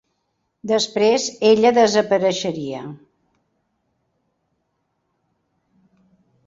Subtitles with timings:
[0.69, 2.81] Després, ella desapareixeria.